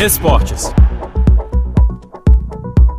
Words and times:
Esportes. 0.00 0.72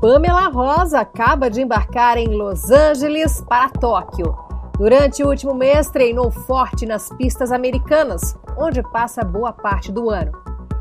Pamela 0.02 0.50
Rosa 0.50 1.00
acaba 1.00 1.50
de 1.50 1.62
embarcar 1.62 2.18
em 2.18 2.28
Los 2.28 2.70
Angeles 2.70 3.42
para 3.48 3.70
Tóquio. 3.70 4.36
Durante 4.78 5.24
o 5.24 5.30
último 5.30 5.54
mês, 5.54 5.90
treinou 5.90 6.30
forte 6.30 6.86
nas 6.86 7.08
pistas 7.14 7.54
americanas, 7.54 8.38
onde 8.58 8.84
passa 8.84 9.24
boa 9.24 9.54
parte 9.54 9.94
do 9.94 10.10
ano. 10.10 10.34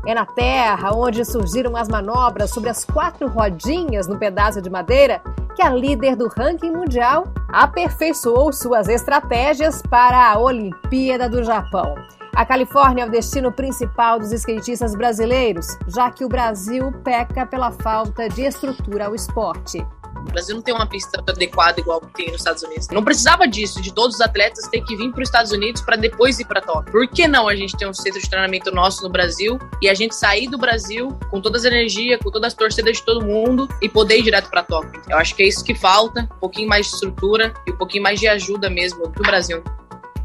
É 0.05 0.13
na 0.13 0.25
terra 0.25 0.91
onde 0.93 1.23
surgiram 1.23 1.77
as 1.77 1.87
manobras 1.87 2.49
sobre 2.49 2.69
as 2.69 2.83
quatro 2.83 3.29
rodinhas 3.29 4.05
no 4.05 4.19
pedaço 4.19 4.61
de 4.61 4.69
madeira 4.69 5.21
que 5.55 5.61
a 5.61 5.69
líder 5.69 6.17
do 6.17 6.27
ranking 6.27 6.71
mundial 6.71 7.27
aperfeiçoou 7.47 8.51
suas 8.51 8.89
estratégias 8.89 9.81
para 9.83 10.33
a 10.33 10.37
Olimpíada 10.37 11.29
do 11.29 11.45
Japão. 11.45 11.95
A 12.39 12.45
Califórnia 12.45 13.03
é 13.03 13.05
o 13.05 13.11
destino 13.11 13.51
principal 13.51 14.17
dos 14.17 14.31
skatistas 14.31 14.95
brasileiros, 14.95 15.77
já 15.89 16.09
que 16.09 16.23
o 16.23 16.29
Brasil 16.29 16.89
peca 17.03 17.45
pela 17.45 17.69
falta 17.69 18.29
de 18.29 18.43
estrutura 18.43 19.07
ao 19.07 19.13
esporte. 19.13 19.85
O 20.15 20.31
Brasil 20.31 20.55
não 20.55 20.61
tem 20.61 20.73
uma 20.73 20.87
pista 20.87 21.21
adequada 21.27 21.81
igual 21.81 21.99
tem 22.15 22.27
nos 22.27 22.37
Estados 22.37 22.63
Unidos. 22.63 22.87
Não 22.93 23.03
precisava 23.03 23.45
disso, 23.45 23.81
de 23.81 23.93
todos 23.93 24.15
os 24.15 24.21
atletas 24.21 24.69
ter 24.69 24.79
que 24.85 24.95
vir 24.95 25.11
para 25.11 25.21
os 25.21 25.27
Estados 25.27 25.51
Unidos 25.51 25.81
para 25.81 25.97
depois 25.97 26.39
ir 26.39 26.45
para 26.45 26.61
Tóquio. 26.61 26.89
Por 26.89 27.05
que 27.09 27.27
não 27.27 27.49
a 27.49 27.55
gente 27.57 27.75
ter 27.75 27.85
um 27.85 27.93
centro 27.93 28.21
de 28.21 28.29
treinamento 28.29 28.71
nosso 28.71 29.03
no 29.03 29.09
Brasil 29.09 29.59
e 29.81 29.89
a 29.89 29.93
gente 29.93 30.15
sair 30.15 30.47
do 30.47 30.57
Brasil 30.57 31.09
com 31.29 31.41
todas 31.41 31.65
as 31.65 31.73
energias, 31.73 32.21
com 32.23 32.31
todas 32.31 32.47
as 32.47 32.53
torcidas 32.53 32.99
de 32.99 33.03
todo 33.03 33.25
mundo 33.25 33.67
e 33.81 33.89
poder 33.89 34.17
ir 34.17 34.23
direto 34.23 34.49
para 34.49 34.63
Tóquio? 34.63 35.01
Eu 35.09 35.17
acho 35.17 35.35
que 35.35 35.43
é 35.43 35.45
isso 35.45 35.61
que 35.61 35.75
falta, 35.75 36.21
um 36.21 36.39
pouquinho 36.39 36.69
mais 36.69 36.87
de 36.87 36.93
estrutura 36.93 37.53
e 37.67 37.71
um 37.71 37.75
pouquinho 37.75 38.03
mais 38.03 38.17
de 38.17 38.29
ajuda 38.29 38.69
mesmo 38.69 39.09
do 39.09 39.23
Brasil. 39.23 39.61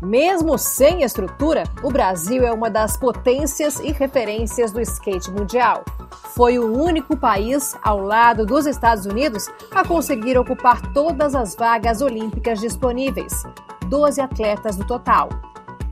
Mesmo 0.03 0.59
sem 0.59 1.03
estrutura, 1.03 1.65
o 1.83 1.91
Brasil 1.91 2.47
é 2.47 2.53
uma 2.53 2.69
das 2.69 2.97
potências 2.97 3.79
e 3.81 3.93
referências 3.93 4.73
do 4.73 4.81
skate 4.81 5.31
mundial. 5.31 5.85
Foi 6.35 6.59
o 6.59 6.73
único 6.77 7.17
país, 7.17 7.77
ao 7.83 8.01
lado 8.01 8.45
dos 8.45 8.67
Estados 8.67 9.07
Unidos, 9.07 9.49
a 9.71 9.87
conseguir 9.87 10.37
ocupar 10.37 10.81
todas 10.93 11.35
as 11.35 11.55
vagas 11.55 12.01
olímpicas 12.01 12.61
disponíveis 12.61 13.45
12 13.89 14.21
atletas 14.21 14.77
no 14.77 14.87
total. 14.87 15.29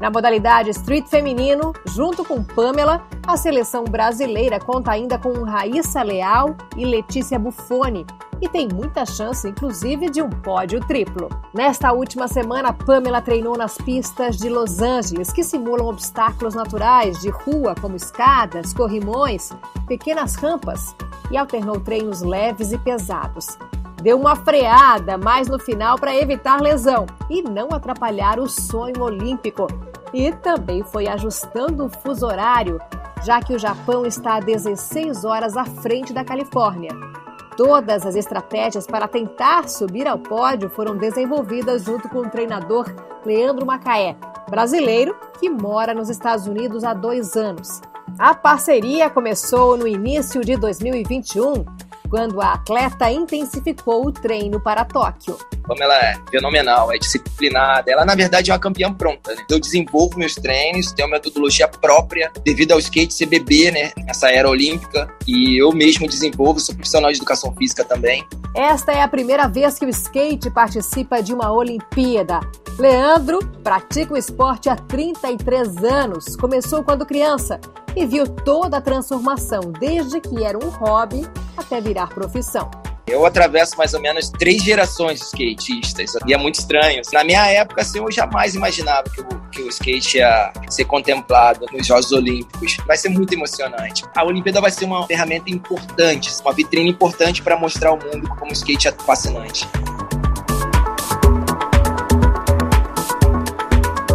Na 0.00 0.10
modalidade 0.10 0.70
street 0.70 1.06
feminino, 1.06 1.72
junto 1.86 2.24
com 2.24 2.42
Pamela, 2.42 3.06
a 3.24 3.36
seleção 3.36 3.84
brasileira 3.84 4.58
conta 4.58 4.90
ainda 4.90 5.16
com 5.16 5.44
Raíssa 5.44 6.02
Leal 6.02 6.56
e 6.76 6.84
Letícia 6.84 7.38
Buffoni 7.38 8.04
e 8.42 8.48
tem 8.48 8.68
muita 8.68 9.06
chance, 9.06 9.48
inclusive, 9.48 10.10
de 10.10 10.20
um 10.20 10.28
pódio 10.28 10.80
triplo. 10.80 11.28
Nesta 11.54 11.92
última 11.92 12.26
semana, 12.26 12.72
Pamela 12.72 13.22
treinou 13.22 13.56
nas 13.56 13.78
pistas 13.78 14.36
de 14.36 14.48
Los 14.48 14.80
Angeles, 14.80 15.32
que 15.32 15.44
simulam 15.44 15.86
obstáculos 15.86 16.52
naturais 16.52 17.20
de 17.20 17.30
rua, 17.30 17.76
como 17.80 17.94
escadas, 17.94 18.74
corrimões, 18.74 19.52
pequenas 19.86 20.34
rampas, 20.34 20.96
e 21.30 21.36
alternou 21.36 21.78
treinos 21.78 22.20
leves 22.20 22.72
e 22.72 22.78
pesados 22.78 23.56
deu 24.02 24.18
uma 24.18 24.34
freada 24.34 25.16
mais 25.16 25.46
no 25.46 25.60
final 25.60 25.96
para 25.96 26.16
evitar 26.16 26.60
lesão 26.60 27.06
e 27.30 27.40
não 27.40 27.68
atrapalhar 27.70 28.40
o 28.40 28.48
sonho 28.48 29.00
olímpico. 29.00 29.68
E 30.12 30.32
também 30.32 30.82
foi 30.82 31.06
ajustando 31.06 31.86
o 31.86 31.88
fuso 31.88 32.26
horário, 32.26 32.80
já 33.24 33.40
que 33.40 33.54
o 33.54 33.58
Japão 33.60 34.04
está 34.04 34.34
a 34.34 34.40
16 34.40 35.24
horas 35.24 35.56
à 35.56 35.64
frente 35.64 36.12
da 36.12 36.24
Califórnia. 36.24 37.21
Todas 37.56 38.06
as 38.06 38.14
estratégias 38.14 38.86
para 38.86 39.06
tentar 39.06 39.68
subir 39.68 40.06
ao 40.06 40.18
pódio 40.18 40.70
foram 40.70 40.96
desenvolvidas 40.96 41.84
junto 41.84 42.08
com 42.08 42.20
o 42.20 42.30
treinador 42.30 42.86
Leandro 43.26 43.66
Macaé, 43.66 44.16
brasileiro 44.48 45.14
que 45.38 45.50
mora 45.50 45.92
nos 45.92 46.08
Estados 46.08 46.46
Unidos 46.46 46.82
há 46.82 46.94
dois 46.94 47.36
anos. 47.36 47.82
A 48.18 48.34
parceria 48.34 49.10
começou 49.10 49.76
no 49.76 49.86
início 49.86 50.40
de 50.42 50.56
2021 50.56 51.64
quando 52.12 52.42
a 52.42 52.52
atleta 52.52 53.10
intensificou 53.10 54.06
o 54.06 54.12
treino 54.12 54.60
para 54.60 54.84
Tóquio. 54.84 55.38
Como 55.66 55.82
ela 55.82 55.96
é 55.96 56.14
fenomenal, 56.30 56.92
é 56.92 56.98
disciplinada, 56.98 57.90
ela 57.90 58.04
na 58.04 58.14
verdade 58.14 58.50
é 58.50 58.52
uma 58.52 58.60
campeã 58.60 58.92
pronta. 58.92 59.34
Né? 59.34 59.42
Eu 59.48 59.58
desenvolvo 59.58 60.18
meus 60.18 60.34
treinos, 60.34 60.92
tenho 60.92 61.08
uma 61.08 61.14
metodologia 61.14 61.66
própria, 61.66 62.30
devido 62.44 62.72
ao 62.72 62.78
skate 62.78 63.14
ser 63.14 63.24
bebê, 63.24 63.70
né, 63.70 63.92
nessa 64.04 64.30
era 64.30 64.46
olímpica, 64.46 65.08
e 65.26 65.56
eu 65.58 65.72
mesmo 65.72 66.06
desenvolvo, 66.06 66.60
sou 66.60 66.74
profissional 66.74 67.10
de 67.10 67.16
educação 67.16 67.50
física 67.56 67.82
também. 67.82 68.22
Esta 68.54 68.92
é 68.92 69.00
a 69.00 69.08
primeira 69.08 69.48
vez 69.48 69.78
que 69.78 69.86
o 69.86 69.88
skate 69.88 70.50
participa 70.50 71.22
de 71.22 71.32
uma 71.32 71.50
Olimpíada. 71.50 72.40
Leandro 72.78 73.38
pratica 73.64 74.12
o 74.12 74.18
esporte 74.18 74.68
há 74.68 74.76
33 74.76 75.82
anos, 75.82 76.36
começou 76.36 76.84
quando 76.84 77.06
criança 77.06 77.58
e 77.96 78.04
viu 78.04 78.26
toda 78.26 78.76
a 78.76 78.80
transformação, 78.82 79.72
desde 79.80 80.20
que 80.20 80.44
era 80.44 80.58
um 80.58 80.68
hobby 80.68 81.26
até 81.72 81.80
virar 81.80 82.08
profissão. 82.08 82.70
Eu 83.06 83.26
atravesso 83.26 83.76
mais 83.76 83.94
ou 83.94 84.00
menos 84.00 84.28
três 84.30 84.62
gerações 84.62 85.18
de 85.18 85.26
skatistas 85.26 86.12
e 86.26 86.32
é 86.32 86.38
muito 86.38 86.56
estranho. 86.56 87.02
Na 87.12 87.24
minha 87.24 87.44
época, 87.46 87.82
assim, 87.82 87.98
eu 87.98 88.10
jamais 88.12 88.54
imaginava 88.54 89.04
que 89.10 89.20
o, 89.20 89.26
que 89.50 89.62
o 89.62 89.68
skate 89.68 90.18
ia 90.18 90.52
ser 90.68 90.84
contemplado 90.84 91.66
nos 91.72 91.86
Jogos 91.86 92.12
Olímpicos. 92.12 92.76
Vai 92.86 92.96
ser 92.96 93.08
muito 93.08 93.32
emocionante. 93.32 94.04
A 94.14 94.24
Olimpíada 94.24 94.60
vai 94.60 94.70
ser 94.70 94.84
uma 94.84 95.06
ferramenta 95.06 95.50
importante, 95.50 96.30
uma 96.42 96.52
vitrine 96.52 96.90
importante 96.90 97.42
para 97.42 97.58
mostrar 97.58 97.90
ao 97.90 97.98
mundo 97.98 98.28
como 98.38 98.50
o 98.50 98.54
skate 98.54 98.88
é 98.88 98.92
fascinante. 98.92 99.66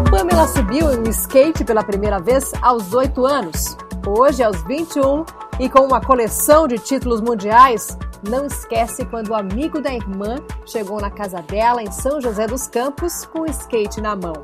Pamela 0.10 0.48
subiu 0.48 0.94
em 0.94 1.10
skate 1.10 1.66
pela 1.66 1.84
primeira 1.84 2.20
vez 2.20 2.54
aos 2.62 2.94
8 2.94 3.26
anos. 3.26 3.78
Hoje, 4.08 4.42
aos 4.42 4.64
21, 4.64 5.26
e 5.60 5.70
com 5.70 5.80
uma 5.80 6.00
coleção 6.00 6.68
de 6.68 6.78
títulos 6.78 7.22
mundiais, 7.22 7.98
não 8.28 8.46
esquece 8.46 9.06
quando 9.06 9.30
o 9.30 9.36
amigo 9.36 9.82
da 9.82 9.94
irmã 9.94 10.38
chegou 10.66 11.00
na 11.00 11.10
casa 11.10 11.42
dela 11.42 11.82
em 11.82 11.92
São 11.92 12.22
José 12.22 12.48
dos 12.48 12.68
Campos 12.68 13.26
com 13.26 13.42
o 13.42 13.46
skate 13.48 14.02
na 14.02 14.16
mão. 14.16 14.44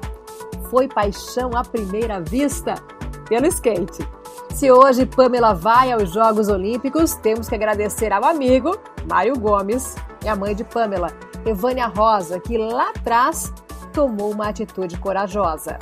Foi 0.70 0.88
paixão 0.88 1.52
à 1.56 1.64
primeira 1.64 2.20
vista 2.20 2.76
pelo 3.28 3.48
skate. 3.48 4.08
Se 4.54 4.72
hoje 4.72 5.06
Pamela 5.06 5.54
vai 5.54 5.92
aos 5.92 6.12
Jogos 6.12 6.48
Olímpicos, 6.48 7.16
temos 7.16 7.48
que 7.50 7.56
agradecer 7.56 8.12
ao 8.12 8.24
amigo 8.24 8.78
Mário 9.10 9.38
Gomes 9.38 9.96
e 10.24 10.28
à 10.28 10.36
mãe 10.36 10.56
de 10.56 10.64
Pamela, 10.64 11.12
Evânia 11.46 11.88
Rosa, 11.88 12.40
que 12.40 12.58
lá 12.58 12.90
atrás 12.90 13.54
tomou 13.92 14.32
uma 14.32 14.50
atitude 14.50 14.98
corajosa. 14.98 15.78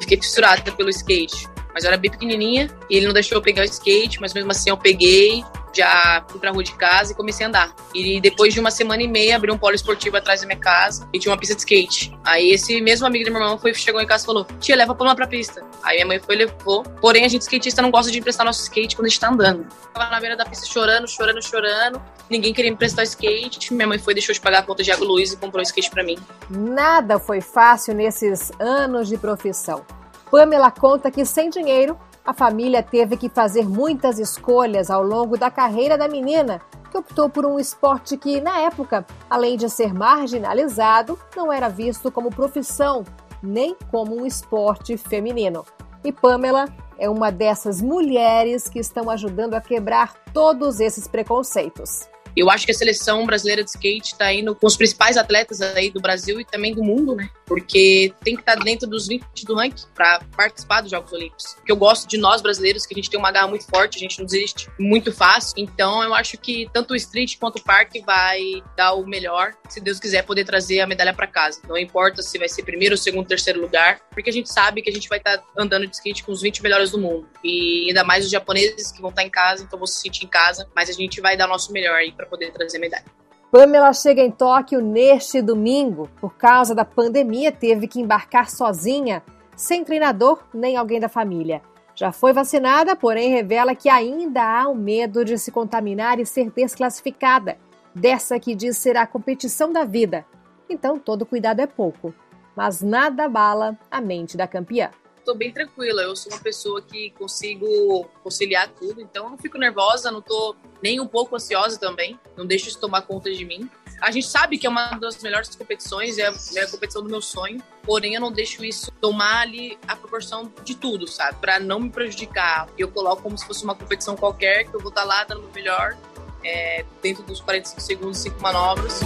Fiquei 0.00 0.16
fissurada 0.18 0.70
pelo 0.72 0.90
skate, 0.90 1.48
mas 1.72 1.84
eu 1.84 1.88
era 1.88 1.96
bem 1.96 2.10
pequenininha 2.10 2.70
e 2.88 2.96
ele 2.96 3.06
não 3.06 3.14
deixou 3.14 3.36
eu 3.38 3.42
pegar 3.42 3.62
o 3.62 3.64
skate, 3.64 4.20
mas 4.20 4.34
mesmo 4.34 4.50
assim 4.50 4.70
eu 4.70 4.76
peguei, 4.76 5.44
já 5.78 6.24
fui 6.28 6.40
pra 6.40 6.50
rua 6.50 6.62
de 6.62 6.72
casa 6.72 7.12
e 7.12 7.14
comecei 7.14 7.44
a 7.46 7.48
andar. 7.48 7.74
E 7.94 8.20
depois 8.20 8.52
de 8.52 8.60
uma 8.60 8.70
semana 8.70 9.02
e 9.02 9.08
meia, 9.08 9.36
abri 9.36 9.50
um 9.50 9.58
polo 9.58 9.74
esportivo 9.74 10.16
atrás 10.16 10.40
da 10.40 10.46
minha 10.46 10.58
casa 10.58 11.08
e 11.12 11.18
tinha 11.18 11.30
uma 11.30 11.38
pista 11.38 11.54
de 11.54 11.60
skate. 11.60 12.16
Aí 12.24 12.50
esse 12.50 12.80
mesmo 12.80 13.06
amigo 13.06 13.24
da 13.24 13.30
minha 13.30 13.42
irmã 13.42 13.58
foi, 13.58 13.72
chegou 13.74 14.00
em 14.00 14.06
casa 14.06 14.24
e 14.24 14.26
falou: 14.26 14.46
Tia, 14.60 14.76
leva 14.76 14.92
a 14.92 14.94
Paloma 14.94 15.14
pra 15.14 15.26
pista. 15.26 15.64
Aí 15.82 15.96
minha 15.96 16.06
mãe 16.06 16.18
foi 16.18 16.34
e 16.34 16.38
levou. 16.38 16.82
Porém, 17.00 17.24
a 17.24 17.28
gente 17.28 17.42
skatista 17.42 17.82
não 17.82 17.90
gosta 17.90 18.10
de 18.10 18.18
emprestar 18.18 18.44
nosso 18.44 18.62
skate 18.62 18.96
quando 18.96 19.06
a 19.06 19.08
gente 19.08 19.20
tá 19.20 19.30
andando. 19.30 19.66
tava 19.92 20.10
na 20.10 20.20
beira 20.20 20.36
da 20.36 20.44
pista 20.44 20.66
chorando, 20.66 21.08
chorando, 21.08 21.42
chorando. 21.42 22.02
Ninguém 22.28 22.52
queria 22.52 22.70
emprestar 22.70 23.04
o 23.04 23.08
skate. 23.08 23.72
Minha 23.72 23.86
mãe 23.86 23.98
foi, 23.98 24.14
deixou 24.14 24.34
de 24.34 24.40
pagar 24.40 24.60
a 24.60 24.62
conta 24.62 24.82
de 24.82 24.90
água 24.90 25.06
Luiz 25.06 25.32
e 25.32 25.36
comprou 25.36 25.60
o 25.60 25.62
skate 25.62 25.90
pra 25.90 26.02
mim. 26.02 26.18
Nada 26.50 27.18
foi 27.18 27.40
fácil 27.40 27.94
nesses 27.94 28.50
anos 28.58 29.08
de 29.08 29.16
profissão. 29.16 29.84
Pamela 30.30 30.70
conta 30.70 31.10
que 31.10 31.24
sem 31.24 31.48
dinheiro 31.50 31.98
a 32.24 32.34
família 32.34 32.82
teve 32.82 33.16
que 33.16 33.28
fazer 33.28 33.66
muitas 33.66 34.18
escolhas 34.18 34.90
ao 34.90 35.02
longo 35.02 35.38
da 35.38 35.50
carreira 35.50 35.96
da 35.96 36.06
menina, 36.06 36.60
que 36.90 36.98
optou 36.98 37.28
por 37.28 37.46
um 37.46 37.58
esporte 37.58 38.16
que, 38.16 38.40
na 38.40 38.60
época, 38.60 39.06
além 39.30 39.56
de 39.56 39.68
ser 39.70 39.94
marginalizado, 39.94 41.18
não 41.34 41.50
era 41.52 41.68
visto 41.68 42.12
como 42.12 42.30
profissão, 42.30 43.04
nem 43.42 43.74
como 43.90 44.14
um 44.14 44.26
esporte 44.26 44.96
feminino. 44.96 45.64
E 46.04 46.12
Pamela 46.12 46.66
é 46.98 47.08
uma 47.08 47.30
dessas 47.30 47.80
mulheres 47.80 48.68
que 48.68 48.78
estão 48.78 49.08
ajudando 49.08 49.54
a 49.54 49.60
quebrar 49.60 50.14
todos 50.32 50.80
esses 50.80 51.08
preconceitos. 51.08 52.08
Eu 52.38 52.48
acho 52.50 52.64
que 52.64 52.70
a 52.70 52.74
seleção 52.74 53.26
brasileira 53.26 53.64
de 53.64 53.70
skate 53.70 54.12
está 54.12 54.32
indo 54.32 54.54
com 54.54 54.64
os 54.64 54.76
principais 54.76 55.16
atletas 55.16 55.60
aí 55.60 55.90
do 55.90 56.00
Brasil 56.00 56.40
e 56.40 56.44
também 56.44 56.72
do 56.72 56.84
mundo, 56.84 57.16
né? 57.16 57.28
Porque 57.44 58.14
tem 58.22 58.36
que 58.36 58.42
estar 58.42 58.56
tá 58.56 58.62
dentro 58.62 58.86
dos 58.88 59.08
20 59.08 59.24
do 59.44 59.56
ranking 59.56 59.86
para 59.92 60.20
participar 60.36 60.80
dos 60.80 60.90
Jogos 60.92 61.12
Olímpicos. 61.12 61.54
Porque 61.54 61.72
eu 61.72 61.76
gosto 61.76 62.06
de 62.06 62.16
nós 62.16 62.40
brasileiros, 62.40 62.86
que 62.86 62.94
a 62.94 62.96
gente 62.96 63.10
tem 63.10 63.18
uma 63.18 63.32
garra 63.32 63.48
muito 63.48 63.66
forte, 63.66 63.96
a 63.96 63.98
gente 63.98 64.20
não 64.20 64.24
desiste 64.24 64.70
muito 64.78 65.12
fácil. 65.12 65.54
Então 65.56 66.00
eu 66.04 66.14
acho 66.14 66.38
que 66.38 66.68
tanto 66.72 66.92
o 66.92 66.96
street 66.96 67.38
quanto 67.38 67.58
o 67.58 67.64
parque 67.64 68.00
vai 68.02 68.40
dar 68.76 68.94
o 68.94 69.04
melhor, 69.04 69.54
se 69.68 69.80
Deus 69.80 69.98
quiser, 69.98 70.22
poder 70.22 70.44
trazer 70.44 70.78
a 70.78 70.86
medalha 70.86 71.12
para 71.12 71.26
casa. 71.26 71.60
Não 71.68 71.76
importa 71.76 72.22
se 72.22 72.38
vai 72.38 72.48
ser 72.48 72.62
primeiro, 72.62 72.96
segundo, 72.96 73.26
terceiro 73.26 73.60
lugar, 73.60 74.00
porque 74.10 74.30
a 74.30 74.32
gente 74.32 74.48
sabe 74.48 74.80
que 74.80 74.90
a 74.90 74.92
gente 74.92 75.08
vai 75.08 75.18
estar 75.18 75.38
tá 75.38 75.44
andando 75.58 75.88
de 75.88 75.94
skate 75.96 76.22
com 76.22 76.30
os 76.30 76.40
20 76.40 76.62
melhores 76.62 76.92
do 76.92 76.98
mundo. 76.98 77.28
E 77.42 77.86
ainda 77.88 78.04
mais 78.04 78.24
os 78.24 78.30
japoneses 78.30 78.92
que 78.92 79.00
vão 79.00 79.10
estar 79.10 79.22
tá 79.22 79.26
em 79.26 79.30
casa, 79.30 79.64
então 79.64 79.76
vou 79.76 79.88
se 79.88 80.00
sentir 80.00 80.24
em 80.24 80.28
casa, 80.28 80.68
mas 80.74 80.88
a 80.88 80.92
gente 80.92 81.20
vai 81.20 81.36
dar 81.36 81.46
o 81.46 81.48
nosso 81.48 81.72
melhor 81.72 81.96
aí 81.96 82.12
para 82.12 82.27
poder 82.28 82.52
trazer 82.52 82.78
medalha. 82.78 83.04
Pamela 83.50 83.92
chega 83.92 84.20
em 84.20 84.30
Tóquio 84.30 84.80
neste 84.80 85.40
domingo. 85.40 86.08
Por 86.20 86.34
causa 86.34 86.74
da 86.74 86.84
pandemia, 86.84 87.50
teve 87.50 87.88
que 87.88 88.00
embarcar 88.00 88.50
sozinha, 88.50 89.22
sem 89.56 89.84
treinador 89.84 90.44
nem 90.52 90.76
alguém 90.76 91.00
da 91.00 91.08
família. 91.08 91.62
Já 91.94 92.12
foi 92.12 92.32
vacinada, 92.32 92.94
porém 92.94 93.30
revela 93.30 93.74
que 93.74 93.88
ainda 93.88 94.42
há 94.42 94.68
o 94.68 94.72
um 94.72 94.76
medo 94.76 95.24
de 95.24 95.38
se 95.38 95.50
contaminar 95.50 96.20
e 96.20 96.26
ser 96.26 96.50
desclassificada. 96.50 97.56
Dessa 97.94 98.38
que 98.38 98.54
diz 98.54 98.76
ser 98.76 98.96
a 98.96 99.06
competição 99.06 99.72
da 99.72 99.82
vida. 99.82 100.24
Então 100.68 100.98
todo 100.98 101.26
cuidado 101.26 101.60
é 101.60 101.66
pouco. 101.66 102.14
Mas 102.54 102.82
nada 102.82 103.24
abala 103.24 103.78
a 103.90 104.00
mente 104.00 104.36
da 104.36 104.46
campeã 104.46 104.90
tô 105.28 105.34
bem 105.34 105.52
tranquila. 105.52 106.00
Eu 106.00 106.16
sou 106.16 106.32
uma 106.32 106.40
pessoa 106.40 106.80
que 106.80 107.10
consigo 107.10 108.08
conciliar 108.22 108.66
tudo, 108.68 109.02
então 109.02 109.24
eu 109.24 109.30
não 109.30 109.36
fico 109.36 109.58
nervosa, 109.58 110.10
não 110.10 110.22
tô 110.22 110.56
nem 110.82 110.98
um 111.00 111.06
pouco 111.06 111.36
ansiosa 111.36 111.78
também. 111.78 112.18
Não 112.34 112.46
deixo 112.46 112.68
isso 112.68 112.80
tomar 112.80 113.02
conta 113.02 113.30
de 113.30 113.44
mim. 113.44 113.68
A 114.00 114.10
gente 114.10 114.26
sabe 114.26 114.56
que 114.56 114.66
é 114.66 114.70
uma 114.70 114.92
das 114.92 115.20
melhores 115.22 115.54
competições, 115.54 116.16
é 116.18 116.28
a, 116.28 116.70
competição 116.70 117.02
do 117.02 117.10
meu 117.10 117.20
sonho, 117.20 117.60
porém 117.82 118.14
eu 118.14 118.20
não 118.20 118.32
deixo 118.32 118.64
isso 118.64 118.90
tomar 119.00 119.40
ali 119.42 119.76
a 119.86 119.94
proporção 119.94 120.50
de 120.64 120.74
tudo, 120.74 121.06
sabe? 121.06 121.38
Para 121.40 121.58
não 121.58 121.80
me 121.80 121.90
prejudicar. 121.90 122.68
Eu 122.78 122.88
coloco 122.88 123.22
como 123.22 123.36
se 123.36 123.44
fosse 123.44 123.64
uma 123.64 123.74
competição 123.74 124.16
qualquer, 124.16 124.64
que 124.64 124.74
eu 124.74 124.80
vou 124.80 124.88
estar 124.88 125.02
tá 125.02 125.06
lá 125.06 125.24
dando 125.24 125.46
o 125.46 125.52
melhor, 125.52 125.96
é, 126.42 126.86
dentro 127.02 127.22
dos 127.24 127.40
45 127.40 127.80
segundos, 127.80 128.18
cinco 128.18 128.40
manobras. 128.40 129.00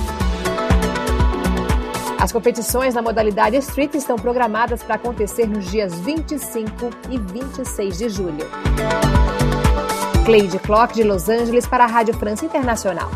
As 2.33 2.35
competições 2.35 2.95
na 2.95 3.03
modalidade 3.03 3.59
Street 3.59 3.93
estão 3.95 4.17
programadas 4.17 4.83
para 4.83 4.95
acontecer 4.95 5.47
nos 5.47 5.71
dias 5.71 6.01
25 6.01 6.89
e 7.11 7.19
26 7.19 7.99
de 7.99 8.09
julho. 8.09 8.49
Cleide 10.25 10.59
Clock, 10.61 10.95
de 10.95 11.03
Los 11.03 11.29
Angeles, 11.29 11.67
para 11.67 11.85
a 11.85 11.87
Rádio 11.87 12.15
França 12.15 12.47
Internacional. 12.47 13.11